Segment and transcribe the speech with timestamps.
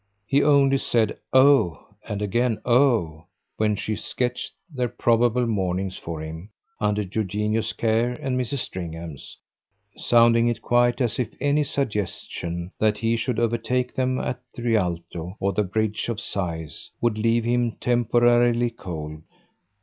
[0.25, 3.25] He only said "Oh!" and again "Oh!"
[3.57, 8.65] when she sketched their probable morning for him, under Eugenio's care and Mrs.
[8.65, 9.37] Stringham's
[9.95, 15.37] sounding it quite as if any suggestion that he should overtake them at the Rialto
[15.39, 19.21] or the Bridge of Sighs would leave him temporarily cold.